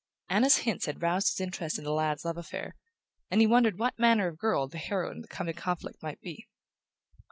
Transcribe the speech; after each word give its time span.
Anna's 0.29 0.57
hints 0.57 0.87
had 0.87 1.03
roused 1.03 1.27
his 1.29 1.39
interest 1.41 1.77
in 1.77 1.83
the 1.83 1.93
lad's 1.93 2.25
love 2.25 2.35
affair, 2.35 2.75
and 3.29 3.39
he 3.39 3.45
wondered 3.45 3.77
what 3.77 3.99
manner 3.99 4.27
of 4.27 4.39
girl 4.39 4.67
the 4.67 4.79
heroine 4.79 5.17
of 5.17 5.21
the 5.21 5.27
coming 5.27 5.53
conflict 5.53 6.01
might 6.01 6.19
be. 6.21 6.47